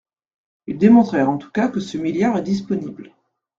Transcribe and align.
Ils 0.65 0.79
démontrent 0.79 1.19
en 1.19 1.37
tout 1.37 1.51
cas 1.51 1.67
que 1.67 1.79
ce 1.79 1.95
milliard 1.99 2.35
est 2.35 2.41
disponible. 2.41 3.13